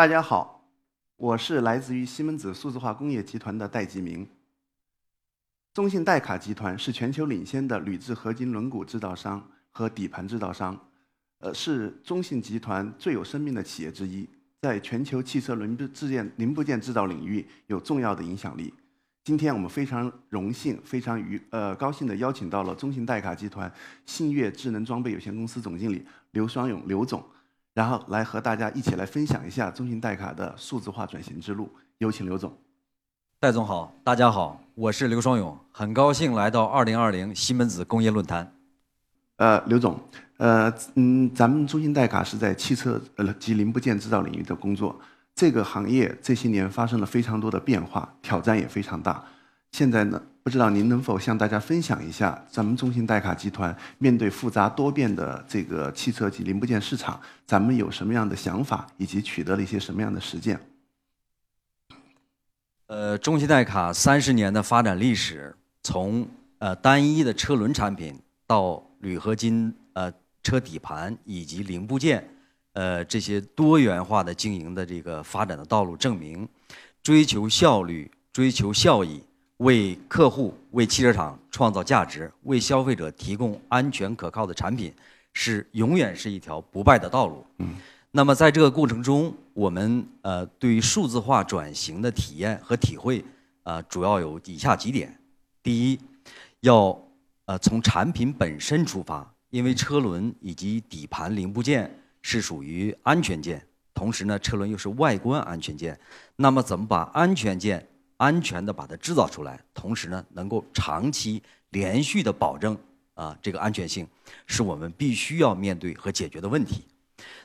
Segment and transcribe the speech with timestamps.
[0.00, 0.64] 大家好，
[1.18, 4.26] 我是来自于西门子数字化工业集团的戴吉明。
[5.74, 10.74] 中信戴卡集团是全球领先的铝制合金轮毂制造商和底盘制造商，
[11.40, 14.26] 呃，是中信集团最有生命的企业之一，
[14.62, 18.72] 在全球汽车零部件零部件制造领域有重要的影响力。
[19.22, 23.70] 今天我们非常荣幸、非常愉呃高兴地邀请到了中信戴卡集团
[24.06, 27.22] 信越智能装备有限公司总经理刘双勇刘总，
[27.72, 31.70] 然后来和大家一起来分享一下中信戴卡的数字化转型之路。
[31.98, 32.52] 有请刘总。
[33.38, 38.52] 戴总好，大家好，我是刘双勇，很高兴来到二零二零西门子工业论坛。
[39.36, 39.98] 呃，刘总，
[40.36, 45.00] 呃，嗯，咱们中信戴卡是在汽车呃及零部件制造领域的工作，
[45.34, 49.24] 这个行业这些年发生了非常多的变化，挑战也非常大。
[49.72, 60.60] 现在呢，不知道您能否向大家分享一下，咱们中信戴卡集团面对复杂多变的这个汽车及零部件市场，咱们有什么样的想法，以及取得了一些什么样的实践？
[62.88, 65.54] 呃，中信戴卡三十年的发展历史，
[65.84, 72.28] 从呃单一的车轮产品到铝合金呃车底盘以及零部件，
[72.72, 76.46] 呃这些多元化的经营的这个发展的道路，证明
[77.00, 79.22] 追求效率、追求效益，
[79.60, 84.92] 为客户、为汽车厂创造价值，为消费者提供安全可靠的产品，
[85.34, 87.44] 是永远是一条不败的道路。
[87.58, 87.76] 嗯。
[88.10, 93.22] 那么在这个过程中，我们呃对于数字化转型的体验和体会
[93.62, 95.16] 呃，主要有以下几点：
[95.62, 96.00] 第一，
[96.60, 96.98] 要
[97.44, 101.88] 呃从产品本身出发，因为车轮以及底盘零部件
[102.22, 105.96] 是属于安全件，同时呢，车轮又是外观安全件。
[106.34, 107.86] 那么怎么把安全件
[108.20, 112.76] 安全的把它制造出来，同时呢，能够长期连续的保证
[113.14, 114.06] 啊这个安全性，
[114.44, 116.84] 是我们必须要面对和解决的问题。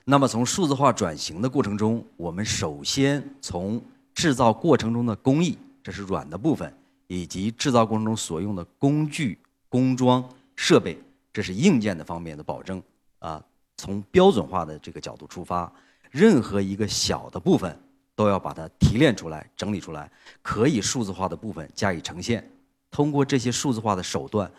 [0.04, 3.82] 那么，从数字化转型的过程中，我们首先从
[4.14, 6.74] 制造过程中的工艺，这是软的部分，
[7.08, 10.22] 以及制造过程中所用的工具、工装、
[10.58, 12.84] 设备，这是硬件的方面的保证
[13.20, 13.42] 啊。
[13.78, 15.72] 从标准化的这个角度出发，
[16.12, 17.78] 任何一个小的部分
[18.16, 20.10] 都要把它提炼出来、整理出来，
[20.42, 22.50] 可以数字化的部分加以呈现。
[22.90, 24.50] 通过这些数字化的手段，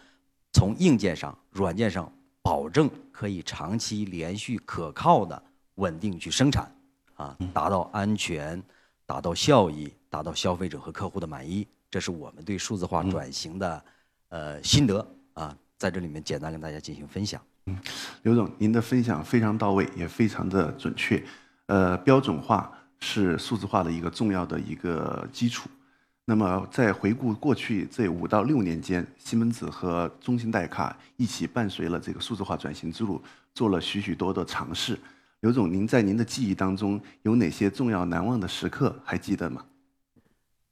[0.52, 2.12] 从硬件上、软件上。
[2.42, 5.42] 保证可以长期连续可靠的
[5.74, 6.72] 稳定去生产，
[7.16, 8.62] 啊，达到安全，
[9.04, 13.84] 达到效益，达到消费者和客户的满意，这是我们对数字化转型的
[14.28, 17.42] 呃心得啊，在这里面简单跟大家进行分享。
[17.64, 17.76] 嗯，
[18.22, 21.20] 刘总，您的分享非常到位，也非常的准确。
[21.66, 25.68] 呃，标准化是数字化的一个重要的一个基础。
[26.24, 33.22] 那么，在回顾过去这五到六年间，西门子和中信代卡一起伴随了这个数字化转型之路，
[33.54, 34.98] 做了许许多多尝试。
[35.40, 38.98] 刘总，您在您的记忆当中有哪些重要难忘的时刻？
[39.04, 39.64] 还记得吗？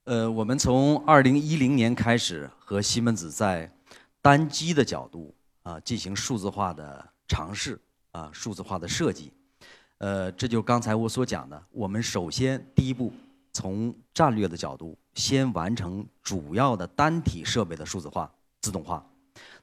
[0.05, 3.73] 呃，我们从二零一零年开始和西门子在
[4.21, 7.81] 单机的角度啊进行数字化的尝试
[8.11, 9.33] 啊数字化的设计。
[10.04, 13.10] 呃，这就刚才我所讲的，我们首先第一步
[13.54, 14.94] 从战略的角度。
[15.15, 19.03] 先完成主要的单体设备的数字化、自动化。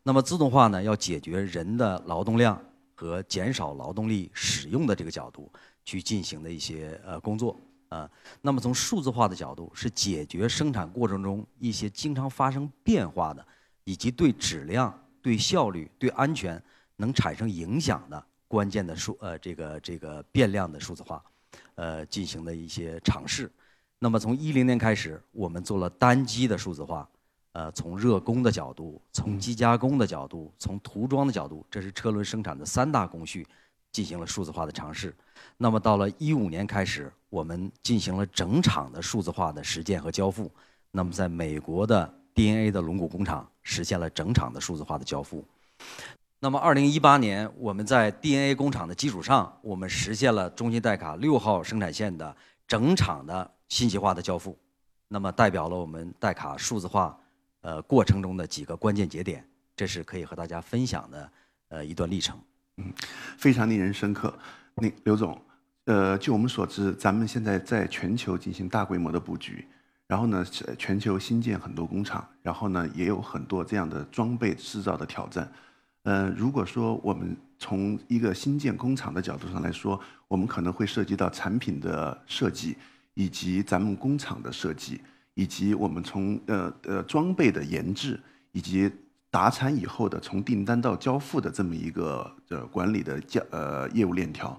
[0.02, 2.60] 那么自动化呢，要解决人的劳动量
[2.96, 5.52] 和减少劳动力使用的这个角度
[5.84, 7.56] 去进行的一些呃工作
[7.90, 8.10] 啊。
[8.42, 13.46] 那么从数字化的角度，是解决生产过程中一些经常发生变化的，
[13.84, 16.60] 以及对质量、对效率、对安全
[16.96, 21.24] 能产生影响的关键的数呃这个这个变量的数字化，
[21.76, 23.50] 呃进行的一些尝试。
[23.98, 27.08] 那么从一零年开始，我们做了单机的数字化，
[27.54, 33.48] 呃，从热工的角度，从机加工的角度，从涂装的角度，这是车轮生产的三大工序，
[33.90, 35.16] 进行了数字化的尝试。
[35.56, 40.52] 那么到了一五年开始，我们进行了整场的数字化的实践和交付。
[40.92, 45.46] 那么在美国的 DNA 的轮毂工厂实现了整场的数字化的交付。
[46.44, 52.36] 那么二零一八年，我们在 DNA 工厂的基础上，我们实现了中信代卡六号生产线的
[52.68, 53.50] 整厂的。
[53.70, 54.60] 信息化的交付，
[55.08, 57.18] 那么代表了我们代卡数字化
[57.62, 61.32] 呃过程中的几个关键节点，这是可以和大家分享的
[61.70, 62.38] 呃一段历程。
[62.76, 62.92] 嗯，
[63.38, 64.38] 非常令人深刻。
[64.76, 65.42] 那刘总，
[65.86, 69.66] 呃，据我们所知，咱们现在在全球进行大规模的布局，
[70.06, 70.44] 然后呢，
[70.78, 75.50] 全球新建很多工厂，然后呢，也有很多这样的装备制造的挑战。
[76.04, 82.76] 呃，如果说我们从一个新建工厂的角度上来说，我们可能会涉及到产品的设计。
[83.14, 85.02] 以及咱们工厂的设计，
[85.34, 88.18] 以及我们从呃呃装备的研制，
[88.54, 88.90] 以及
[89.30, 94.58] 达产以后的从订单到交付的这么一个呃管理的交呃业务链条，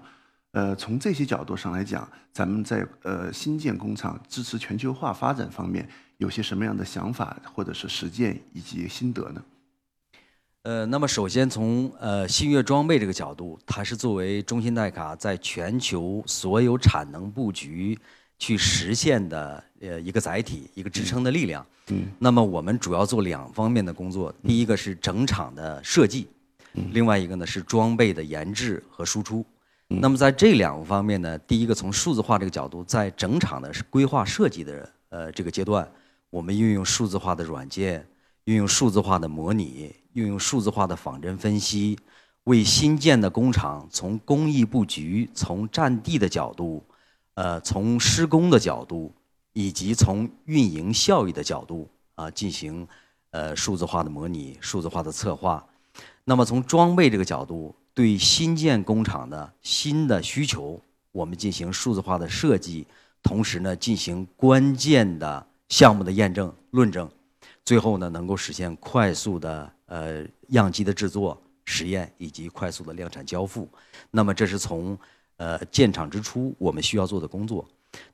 [0.51, 9.43] 呃，从这些角度上来讲，咱们在呃新建工厂支持全球化发展方面，有些什么样的想法或者是实践以及心得呢？
[10.63, 17.99] 呃，那么首先从呃新月装备这个角度，它是作为中信代卡在全球所有产能布局
[18.39, 21.65] 去实现的呃一个载体，一个支撑的力量。
[21.87, 22.05] 嗯。
[22.17, 26.29] 那么我们主要做两方面的工作，第一个是整厂的设计，
[26.93, 29.45] 另外一个呢是装备的研制和输出。
[29.89, 35.85] 那么在这两个方面呢，第一个从数字化这个角度，在整场的规划设计的呃这个阶段，
[36.29, 38.07] 我们运用数字化的软件，
[38.45, 41.99] 运用数字化的模拟，运用数字化的仿真分析，
[42.45, 46.83] 为新建的工厂从工艺布局、从占地的角度，
[47.35, 49.13] 呃，从施工的角度，
[49.53, 52.87] 以及从运营效益的角度啊，进行
[53.31, 55.65] 呃数字化的模拟、数字化的策划。
[56.23, 57.75] 那么从装备这个角度。
[57.95, 60.81] 对新建工厂的新的需求，
[61.11, 62.87] 我们进行数字化的设计，
[63.21, 67.07] 同时呢进行关键的项目的验证论证，
[67.65, 73.67] 最后呢能够实现快速的呃样机的制作、实验以及快速的量产交付。
[74.11, 74.97] 那么这是从
[75.37, 77.65] 呃建厂之初我们需要做的工作。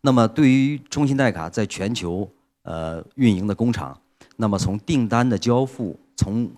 [0.02, 2.30] 那么对于中芯代卡在全球
[2.64, 4.00] 呃运营的工厂，
[4.36, 6.52] 那么从订单的交付，从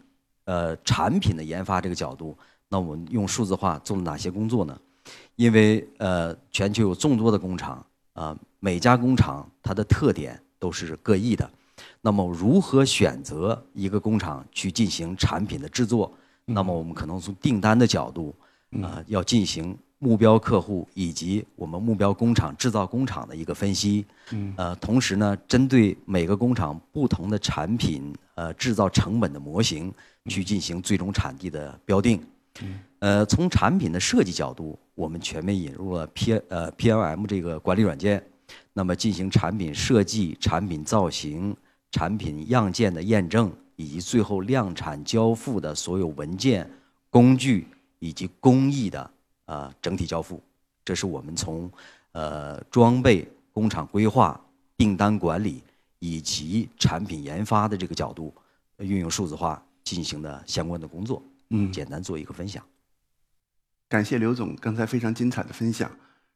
[0.45, 2.38] 呃产品的研发这个角度。
[2.67, 4.79] 那我们用数字化做了哪些工作呢？
[5.35, 11.49] 因为呃，全球有众多的工厂啊，每家工厂它的特点都是各异的。
[12.01, 16.12] 那么如何选择一个工厂去进行产品的制作？
[16.45, 18.36] 那么我们可能从订单的角度
[18.81, 24.03] 啊，要进行目标客户以及我们目标工厂制造工厂的一个分析。
[24.56, 29.94] 呃，同时呢，针对每个工厂不同的产品呃制造成本的模型
[30.25, 32.19] 去进行最终产地的标定。
[33.00, 38.21] 呃，从产品的设计角度，我们全面引入了 P 呃 PLM 这个管理软件，
[38.74, 41.56] 那么进行产品设计、产品造型、
[41.91, 46.69] 产品样件的验证，以及最后量产交付的所有文件、
[47.09, 47.67] 工具
[47.99, 49.11] 以及工艺的
[49.45, 50.41] 呃整体交付。
[50.83, 51.69] 这是我们从
[52.13, 54.39] 呃装备、工厂规划、
[54.77, 55.61] 订单管理
[55.99, 58.33] 以及产品研发的这个角度，
[58.77, 61.21] 运用数字化进行的相关的工作。
[61.49, 62.63] 嗯，简单做一个分享。
[63.89, 65.91] 感谢刘总刚才非常精彩的分享。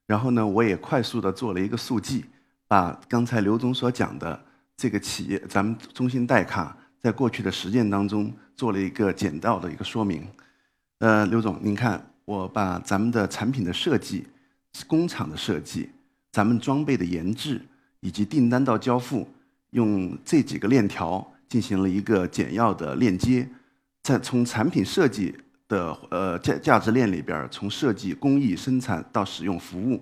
[0.06, 2.26] 然后呢，我也快速的做了一个速记，
[2.68, 4.40] 把刚才刘总所讲的
[4.78, 10.28] 这个企业，咱们中芯代卡在过去的实践当中做了一个简要的一个说明。
[11.00, 14.26] 呃，刘总，您看，我把咱们的产品的设计、
[14.88, 15.90] 工厂的设计、
[16.32, 17.62] 咱们装备的研制
[18.00, 19.28] 以及订单到交付，
[19.72, 23.48] 用这几个链条进行了一个简要的链接。
[24.04, 25.36] 在从产品设计
[25.68, 30.02] 的呃价价值链里边，从设计、工艺、生产到使用服务，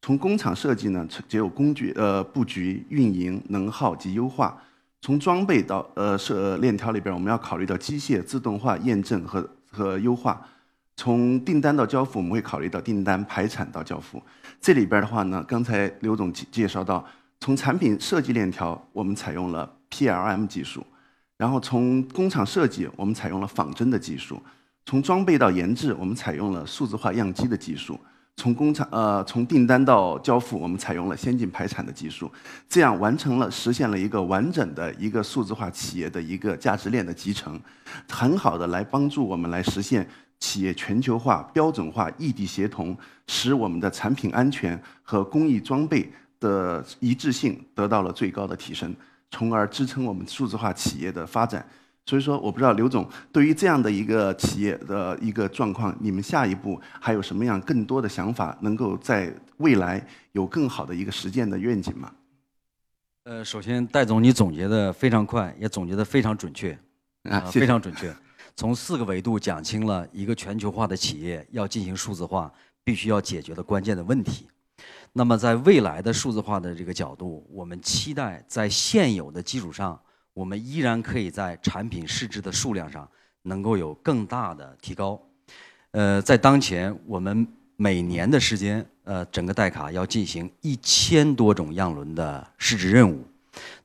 [0.00, 4.48] 从工厂设计呢，只有工具呃布局、运营、能耗及优化；
[5.00, 10.34] 从装备到呃设链条里边，我们要考虑到机械自动化、验证和和优化；
[10.96, 14.22] 从订单到交付，我们会考虑到订单排产到交付。
[14.60, 17.04] 这里边的话呢，刚才刘总介介绍到，
[17.40, 20.84] 从产品设计链条，我们采用了 PLM 技术。
[21.36, 24.36] 然后从工厂设计，我们采用了仿真的技术；
[24.84, 27.94] 从装备到研制，我们采用了数字化样机的技术；
[28.38, 32.30] 从工厂呃从订单到交付，我们采用了先进排产的技术。
[32.68, 37.60] 这样完成了实现了一个完整的一个数字化企业的一个价值链的集成，
[38.08, 40.08] 很好的来帮助我们来实现
[40.38, 42.96] 企业全球化、标准化、异地协同，
[43.26, 46.08] 使我们的产品安全和工艺装备
[46.38, 48.94] 的一致性得到了最高的提升。
[49.32, 51.66] 从而支撑我们数字化企业的发展。
[52.08, 62.10] 所以说，我不知道刘总对于这样的一个企业的一个状况，你们下一步还有什么样更多的想法，能够在未来有更好的一个实践的愿景吗？
[63.24, 66.78] 呃，首先，戴总你总结的非常快，也总结的非常准确，
[67.24, 68.10] 啊，非常准确。
[68.56, 72.50] 从四个维度讲清了一个全球化的企业要进行数字化，
[72.82, 74.48] 必须要解决的关键的问题。
[75.12, 80.00] 那么，在未来的数字化的这个角度，我们期待在现有的基础上，
[80.38, 83.08] 我们依然可以在产品试制的数量上
[83.42, 85.20] 能够有更大的提高。
[85.90, 93.26] 呃，在当前我们每年的时间，呃，整个代卡要进行一千多种样轮的试制任务。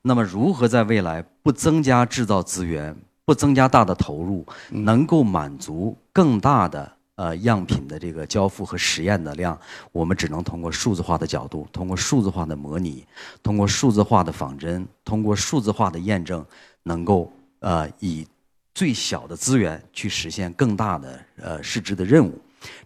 [0.02, 6.93] 那么，如何在未来不增加制造资源、不增加大的投入，能够满足更大的？
[7.16, 9.56] 呃，样品的这个交付和实验的量，
[9.92, 13.06] 我们只能通过数字化的角度，通过数字化的模拟，
[13.40, 16.44] 通过数字化的仿真，通过数字化的验证，
[16.82, 18.26] 能够呃以
[18.74, 22.36] 最小的资源去实现更大的呃市值的任务。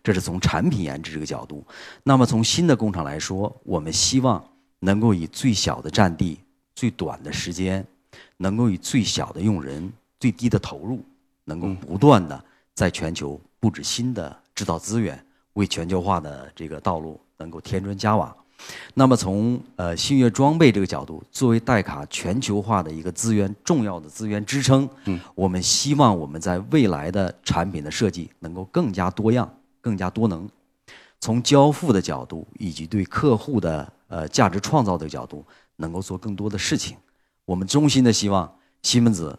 [0.02, 1.64] 这是从产品研制这个角度。
[2.02, 4.44] 那么从新的工厂来说，我们希望
[4.80, 6.38] 能够以最小的占地、
[6.74, 7.82] 最短的时间，
[8.36, 11.02] 能够以最小的用人、最低的投入，
[11.44, 12.44] 能够不断的
[12.74, 15.24] 在全球布置新的制造资源，
[15.54, 18.34] 为全球化的这个道路能够添砖加瓦。
[18.94, 29.48] 那么从呃星越装备这个角度，作为代卡全球化的一个资源重要的资源支撑，嗯，我们希望我们在未来的产品的设计能够更加多样、
[29.80, 30.48] 更加多能。
[31.20, 35.44] 从交付的角度以及对客户的呃价值创造的角度，
[35.76, 36.96] 能够做更多的事情。
[37.44, 39.38] 我们衷心的希望西门子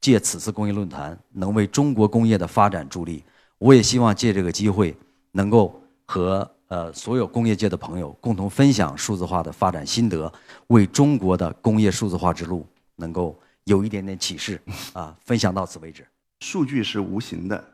[0.00, 3.22] 借此次工业论坛能为中国工业的发展助力。
[3.58, 4.96] 我也希望借这个机会
[5.32, 6.50] 能够和。
[6.68, 10.32] 呃，所有工业界的朋友共同分享数字化的发展心得，
[10.66, 14.60] 为中国的工业数字化之路能够有一点点启示
[14.92, 15.16] 啊！
[15.24, 16.04] 分享到此为止。
[16.40, 17.64] 数据是无形的，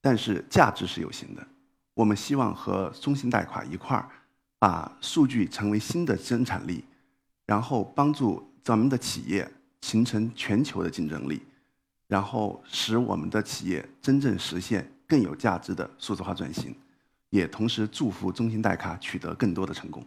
[0.00, 1.46] 但是价值是有形的。
[1.92, 4.08] 我们希望和中信贷款一块儿，
[4.58, 6.82] 把数据成为新的生产力，
[7.44, 9.46] 然后帮助咱们的企业
[9.82, 11.42] 形成全球的竞争力，
[12.12, 16.76] 然后使我们的企业真正实现更有价值的数字化转型。
[17.30, 20.04] 也同时祝福中信代卡取得更多的成功。